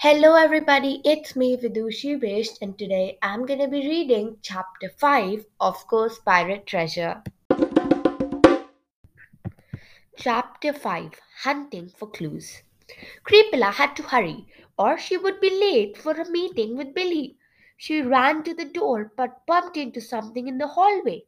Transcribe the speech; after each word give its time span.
Hello, 0.00 0.36
everybody. 0.36 1.02
It's 1.04 1.34
me, 1.34 1.56
Vidushi 1.56 2.20
Bish, 2.20 2.50
and 2.62 2.78
today 2.78 3.18
I'm 3.20 3.44
gonna 3.44 3.66
be 3.66 3.80
reading 3.80 4.36
chapter 4.42 4.90
5 4.96 5.44
of 5.58 5.84
Ghost 5.88 6.24
Pirate 6.24 6.66
Treasure. 6.66 7.20
Chapter 10.16 10.72
5 10.72 11.14
Hunting 11.42 11.88
for 11.88 12.08
Clues. 12.08 12.62
Creepella 13.24 13.74
had 13.74 13.96
to 13.96 14.04
hurry, 14.04 14.46
or 14.78 14.98
she 14.98 15.16
would 15.16 15.40
be 15.40 15.50
late 15.50 15.98
for 15.98 16.12
a 16.12 16.30
meeting 16.30 16.76
with 16.76 16.94
Billy. 16.94 17.36
She 17.76 18.00
ran 18.00 18.44
to 18.44 18.54
the 18.54 18.66
door 18.66 19.12
but 19.16 19.44
bumped 19.46 19.76
into 19.76 20.00
something 20.00 20.46
in 20.46 20.58
the 20.58 20.68
hallway. 20.68 21.24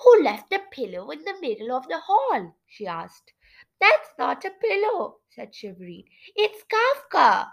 Who 0.00 0.22
left 0.22 0.52
a 0.52 0.60
pillow 0.70 1.10
in 1.12 1.24
the 1.24 1.40
middle 1.40 1.72
of 1.72 1.88
the 1.88 2.00
hall? 2.00 2.56
she 2.66 2.86
asked. 2.86 3.32
That's 3.80 4.10
not 4.18 4.44
a 4.44 4.50
pillow, 4.50 5.20
said 5.30 5.54
Shivereen. 5.54 6.04
It's 6.36 6.62
Kafka. 6.70 7.46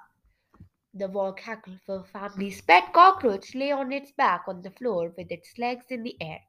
The 0.99 1.07
Vorkackle 1.07 2.05
family's 2.07 2.59
pet 2.59 2.91
cockroach 2.91 3.55
lay 3.55 3.71
on 3.71 3.93
its 3.93 4.11
back 4.11 4.43
on 4.49 4.61
the 4.61 4.71
floor 4.71 5.13
with 5.15 5.31
its 5.31 5.57
legs 5.57 5.85
in 5.87 6.03
the 6.03 6.17
air. 6.19 6.41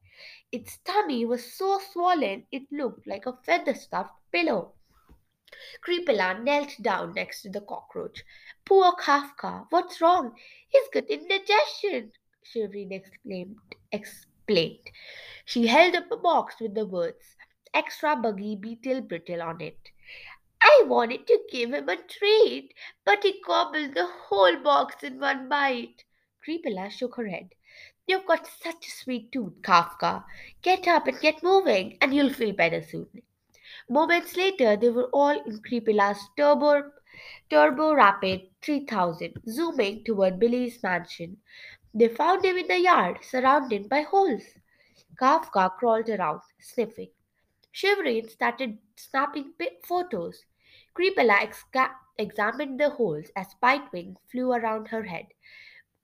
Its 0.51 0.79
tummy 0.79 1.25
was 1.25 1.53
so 1.53 1.79
swollen 1.79 2.49
it 2.51 2.65
looked 2.73 3.07
like 3.07 3.27
a 3.27 3.39
feather 3.45 3.75
stuffed 3.75 4.19
pillow. 4.33 4.73
Creepella 5.87 6.43
knelt 6.43 6.75
down 6.83 7.15
next 7.15 7.43
to 7.43 7.49
the 7.49 7.61
cockroach. 7.61 8.25
Poor 8.65 8.91
Kafka, 8.97 9.67
what's 9.71 10.01
wrong? 10.01 10.35
He's 10.69 10.89
got 10.93 11.05
indigestion, 11.05 12.11
Shivereen 12.45 12.91
exclaimed, 12.91 13.57
explained. 13.93 14.91
She 15.45 15.69
held 15.69 15.95
up 15.95 16.11
a 16.11 16.17
box 16.17 16.57
with 16.61 16.75
the 16.75 16.87
words, 16.87 17.37
Extra 17.73 18.17
Buggy 18.17 18.57
Beetle 18.57 19.03
Brittle 19.03 19.43
on 19.43 19.61
it. 19.61 19.79
I 20.63 20.85
wanted 20.87 21.27
to 21.27 21.41
give 21.51 21.73
him 21.73 21.89
a 21.89 21.97
treat, 21.97 22.75
but 23.05 23.23
he 23.23 23.43
gobbled 23.47 23.95
the 23.95 24.07
whole 24.07 24.57
box 24.63 25.03
in 25.03 25.19
one 25.21 25.49
bite. 25.49 26.05
Creepella 26.47 26.91
shook 26.91 27.17
her 27.17 27.29
head. 27.29 27.51
You've 28.07 28.27
got 28.27 28.47
such 28.47 28.87
a 28.87 28.91
sweet 28.91 29.31
tooth, 29.31 29.63
Kafka. 29.63 30.25
Get 30.63 30.89
up 30.89 31.07
and 31.07 31.21
get 31.21 31.43
moving, 31.43 31.97
and 32.01 32.15
you'll 32.15 32.33
feel 32.33 32.53
better 32.53 32.83
soon. 32.83 33.09
Moments 33.89 34.37
later, 34.37 34.77
they 34.77 34.91
were 34.91 35.11
all 35.13 35.41
in 35.45 35.61
Creepella's 35.63 36.19
turbo, 36.37 36.91
turbo 37.49 37.95
rapid 37.95 38.49
3000, 38.63 39.35
zooming 39.49 40.05
toward 40.05 40.39
Billy's 40.41 40.83
mansion. 40.83 41.37
They 41.95 42.09
found 42.09 42.45
him 42.45 42.57
in 42.57 42.69
the 42.69 42.81
yard, 42.81 43.19
surrounded 43.23 43.89
by 43.89 44.03
holes. 44.03 44.45
Kafka 45.21 45.77
crawled 45.77 46.09
around, 46.09 46.41
sniffing. 46.61 47.11
Shivereen 47.73 48.29
started 48.29 48.79
snapping 48.97 49.53
photos. 49.85 50.45
Creepella 50.95 51.39
exca- 51.39 51.95
examined 52.19 52.79
the 52.79 52.91
holes 52.91 53.31
as 53.37 53.55
Bitewing 53.63 54.17
flew 54.31 54.53
around 54.53 54.89
her 54.89 55.05
head. 55.05 55.27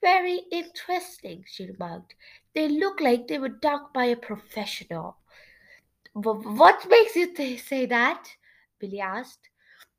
Very 0.01 0.43
interesting, 0.53 1.45
she 1.47 1.67
remarked. 1.67 2.15
They 2.55 2.69
look 2.69 3.01
like 3.01 3.27
they 3.27 3.39
were 3.39 3.49
dug 3.49 3.93
by 3.93 4.05
a 4.07 4.17
professional. 4.17 5.19
What 6.13 6.89
makes 6.89 7.17
you 7.17 7.35
th- 7.35 7.63
say 7.63 7.87
that? 7.87 8.29
Billy 8.79 9.01
asked. 9.01 9.49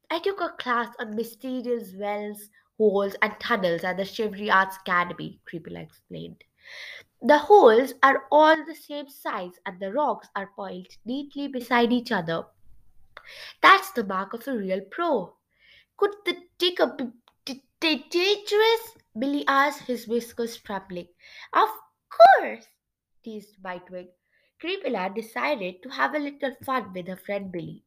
I 0.10 0.20
took 0.20 0.40
a 0.40 0.50
class 0.58 0.96
on 1.00 1.16
mysterious 1.16 1.94
wells, 1.94 2.50
holes, 2.78 3.16
and 3.22 3.34
tunnels 3.40 3.84
at 3.84 3.98
the 3.98 4.06
Shivery 4.06 4.50
Arts 4.50 4.78
Academy, 4.78 5.40
Creepella 5.46 5.84
explained. 5.84 6.44
The 7.22 7.38
holes 7.38 7.94
are 8.04 8.26
all 8.32 8.56
the 8.66 8.76
same 8.76 9.10
size 9.10 9.54
and 9.66 9.80
the 9.80 9.92
rocks 9.92 10.28
are 10.36 10.52
piled 10.56 10.88
neatly 11.06 11.48
beside 11.48 11.92
each 11.92 12.12
other. 12.12 12.46
That's 13.62 13.92
the 13.92 14.04
mark 14.04 14.34
of 14.34 14.48
a 14.48 14.54
real 14.58 14.82
pro. 14.82 15.36
Could 15.98 16.16
the 16.26 16.38
digger 16.58 16.96
be 16.96 17.62
dangerous? 17.80 18.98
Billy 19.18 19.44
asked, 19.48 19.84
his 19.84 20.08
whiskers 20.08 20.58
trembling. 20.58 21.08
Of 21.54 21.70
course, 22.10 22.66
teased 23.24 23.62
Bitewing. 23.62 24.10
Creepella 24.62 25.14
decided 25.14 25.82
to 25.84 25.90
have 25.90 26.16
a 26.16 26.20
little 26.20 26.56
fun 26.64 26.94
with 26.94 27.08
her 27.08 27.16
friend 27.16 27.52
Billy. 27.52 27.84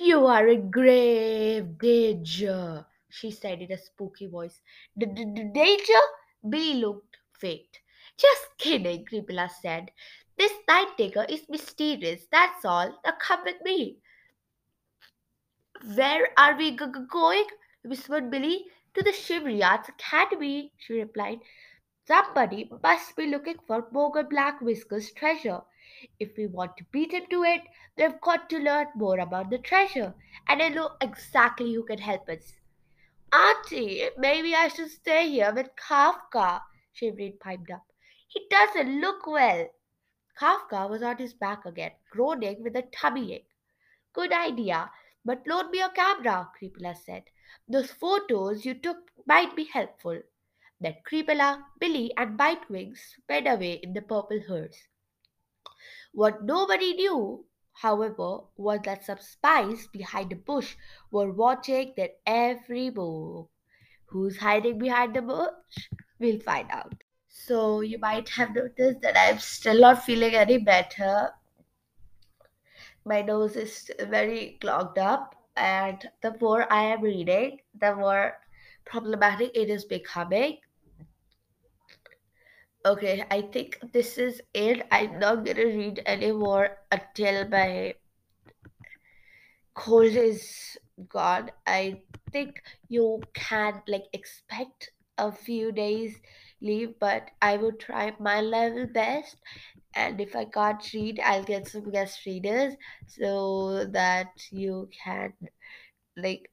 You 0.00 0.26
are 0.26 0.46
a 0.48 0.56
grave 0.56 1.78
danger, 1.78 2.84
she 3.08 3.30
said 3.30 3.62
in 3.62 3.72
a 3.72 3.78
spooky 3.78 4.26
voice. 4.26 4.60
Danger? 4.98 6.00
Billy 6.48 6.74
looked 6.74 7.16
faint. 7.38 7.80
Just 8.16 8.58
kidding, 8.58 9.04
Creepella 9.04 9.48
said. 9.50 9.90
This 10.38 10.52
night 10.68 10.96
digger 10.96 11.26
is 11.28 11.48
mysterious, 11.48 12.26
that's 12.30 12.64
all. 12.64 12.98
Now 13.04 13.12
come 13.20 13.44
with 13.44 13.60
me. 13.62 13.98
Where 15.94 16.28
are 16.38 16.56
we 16.56 16.70
g- 16.70 16.86
g- 16.86 17.06
going? 17.10 17.46
whispered 17.82 18.30
Billy. 18.30 18.66
To 18.94 19.02
the 19.02 19.12
Shivery 19.12 19.62
Arts 19.62 19.88
Academy, 19.88 20.72
she 20.78 20.94
replied. 20.94 21.40
Somebody 22.06 22.70
must 22.82 23.14
be 23.16 23.26
looking 23.26 23.58
for 23.66 23.86
Mogul 23.92 24.24
Black 24.24 24.60
Whisker's 24.60 25.12
treasure. 25.12 25.60
If 26.18 26.36
we 26.36 26.46
want 26.46 26.76
to 26.78 26.84
beat 26.90 27.12
him 27.12 27.26
to 27.30 27.44
it, 27.44 27.62
we've 27.96 28.20
got 28.20 28.48
to 28.50 28.58
learn 28.58 28.86
more 28.94 29.18
about 29.18 29.50
the 29.50 29.58
treasure, 29.58 30.14
and 30.48 30.62
I 30.62 30.68
know 30.68 30.92
exactly 31.00 31.74
who 31.74 31.84
can 31.84 31.98
help 31.98 32.28
us. 32.28 32.54
Auntie, 33.32 34.08
maybe 34.16 34.54
I 34.54 34.68
should 34.68 34.90
stay 34.90 35.28
here 35.28 35.52
with 35.52 35.76
Kafka, 35.76 36.62
Shivereen 36.94 37.38
piped 37.38 37.70
up. 37.70 37.84
He 38.26 38.46
doesn't 38.50 39.00
look 39.00 39.26
well. 39.26 39.68
Kafka 40.40 40.88
was 40.88 41.02
on 41.02 41.18
his 41.18 41.34
back 41.34 41.64
again, 41.64 41.92
groaning 42.10 42.62
with 42.62 42.76
a 42.76 42.82
tummy 42.82 43.34
ache. 43.34 43.50
Good 44.12 44.32
idea, 44.32 44.90
but 45.24 45.46
loan 45.46 45.70
me 45.72 45.78
your 45.78 45.88
camera, 45.88 46.48
Creepella 46.56 46.96
said. 46.96 47.24
Those 47.68 47.90
photos 47.90 48.64
you 48.64 48.74
took 48.74 49.10
might 49.26 49.56
be 49.56 49.64
helpful. 49.64 50.22
Then 50.80 50.94
Creepella, 51.04 51.64
Billy, 51.80 52.12
and 52.16 52.38
Bitewing 52.38 52.96
sped 52.96 53.48
away 53.48 53.80
in 53.82 53.94
the 53.94 54.00
purple 54.00 54.40
hearse. 54.46 54.86
What 56.12 56.44
nobody 56.44 56.94
knew, 56.94 57.44
however, 57.72 58.42
was 58.56 58.80
that 58.84 59.04
some 59.04 59.18
spies 59.18 59.88
behind 59.88 60.30
the 60.30 60.36
bush 60.36 60.76
were 61.10 61.32
watching 61.32 61.94
their 61.96 62.10
every 62.24 62.90
move. 62.90 63.48
Who's 64.06 64.38
hiding 64.38 64.78
behind 64.78 65.16
the 65.16 65.22
bush? 65.22 65.88
We'll 66.20 66.40
find 66.40 66.70
out. 66.70 67.02
So, 67.28 67.80
you 67.82 67.98
might 67.98 68.28
have 68.30 68.54
noticed 68.54 69.00
that 69.02 69.16
I'm 69.16 69.38
still 69.38 69.80
not 69.80 70.04
feeling 70.04 70.34
any 70.34 70.58
better. 70.58 71.30
My 73.04 73.22
nose 73.22 73.56
is 73.56 73.90
very 73.98 74.58
clogged 74.60 74.98
up, 74.98 75.34
and 75.56 76.10
the 76.22 76.36
more 76.40 76.70
I 76.72 76.84
am 76.84 77.02
reading, 77.02 77.60
the 77.78 77.94
more 77.94 78.38
problematic 78.84 79.50
it 79.54 79.70
is 79.70 79.84
becoming. 79.84 80.58
Okay, 82.84 83.24
I 83.30 83.42
think 83.42 83.78
this 83.92 84.18
is 84.18 84.40
it. 84.54 84.86
I'm 84.90 85.18
not 85.18 85.44
gonna 85.44 85.66
read 85.66 86.02
anymore 86.06 86.78
until 86.90 87.48
my 87.48 87.94
cold 89.74 90.16
is 90.16 90.78
gone. 91.08 91.50
I 91.66 92.02
think 92.32 92.62
you 92.88 93.20
can 93.34 93.82
like 93.86 94.04
expect 94.12 94.92
a 95.18 95.32
few 95.32 95.72
days 95.72 96.20
leave, 96.60 96.98
but 97.00 97.30
I 97.42 97.56
will 97.56 97.72
try 97.72 98.14
my 98.20 98.40
level 98.40 98.86
best. 98.86 99.36
And 99.94 100.20
if 100.20 100.36
I 100.36 100.44
can't 100.46 100.92
read, 100.94 101.20
I'll 101.20 101.44
get 101.44 101.68
some 101.68 101.90
guest 101.90 102.24
readers 102.26 102.74
so 103.06 103.84
that 103.86 104.32
you 104.50 104.90
can 105.04 105.34
like 106.16 106.50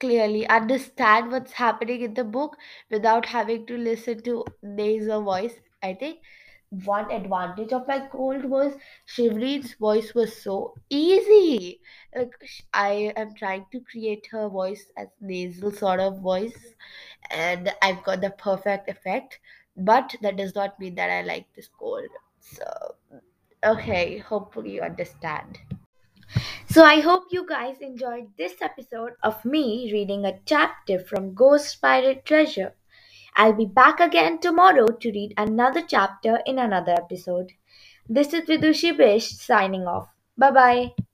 clearly 0.00 0.46
understand 0.48 1.30
what's 1.32 1.52
happening 1.52 2.02
in 2.02 2.14
the 2.14 2.24
book 2.24 2.56
without 2.90 3.26
having 3.26 3.66
to 3.66 3.76
listen 3.78 4.22
to 4.24 4.44
nasal 4.62 5.22
voice. 5.22 5.54
I 5.82 5.94
think 5.94 6.20
one 6.84 7.10
advantage 7.10 7.72
of 7.72 7.86
my 7.86 8.00
cold 8.10 8.44
was 8.46 8.72
Shivereen's 9.04 9.74
voice 9.74 10.14
was 10.14 10.34
so 10.34 10.74
easy. 10.88 11.80
Like 12.16 12.32
I 12.72 13.12
am 13.16 13.34
trying 13.34 13.66
to 13.72 13.80
create 13.80 14.26
her 14.30 14.48
voice 14.48 14.86
as 14.96 15.08
nasal 15.20 15.70
sort 15.70 16.00
of 16.00 16.20
voice, 16.20 16.74
and 17.30 17.70
I've 17.82 18.02
got 18.02 18.22
the 18.22 18.30
perfect 18.30 18.88
effect. 18.88 19.38
But 19.76 20.14
that 20.22 20.36
does 20.36 20.54
not 20.54 20.80
mean 20.80 20.94
that 20.94 21.10
I 21.10 21.22
like 21.22 21.46
this 21.54 21.68
cold. 21.78 22.08
So 22.40 22.96
okay, 23.64 24.18
hopefully 24.18 24.72
you 24.72 24.82
understand. 24.82 25.58
So 26.70 26.84
I 26.84 27.00
hope 27.00 27.24
you 27.30 27.46
guys 27.46 27.76
enjoyed 27.80 28.28
this 28.38 28.62
episode 28.62 29.12
of 29.22 29.44
me 29.44 29.90
reading 29.92 30.24
a 30.24 30.38
chapter 30.46 30.98
from 30.98 31.34
Ghost 31.34 31.82
Pirate 31.82 32.24
Treasure. 32.24 32.72
I'll 33.36 33.52
be 33.52 33.66
back 33.66 34.00
again 34.00 34.38
tomorrow 34.38 34.86
to 34.86 35.12
read 35.12 35.34
another 35.36 35.82
chapter 35.82 36.40
in 36.46 36.58
another 36.58 36.92
episode. 36.92 37.52
This 38.08 38.32
is 38.32 38.42
Vidushi 38.48 38.96
Bish 38.96 39.36
signing 39.36 39.86
off. 39.86 40.14
Bye 40.38 40.50
bye. 40.50 41.04